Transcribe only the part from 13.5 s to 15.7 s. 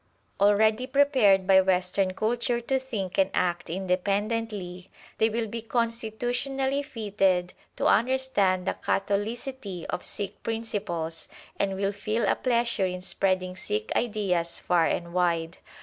Sikh ideas far and wide.